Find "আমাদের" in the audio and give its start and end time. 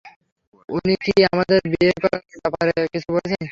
1.31-1.59